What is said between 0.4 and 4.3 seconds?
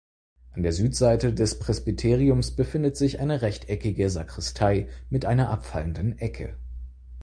An der Südseite des Presbyteriums befindet sich eine rechteckige